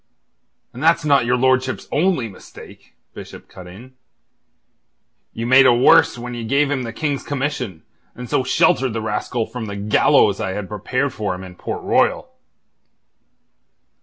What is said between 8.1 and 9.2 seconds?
and so sheltered the